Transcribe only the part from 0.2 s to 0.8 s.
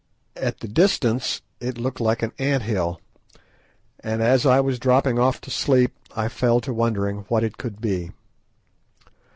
At the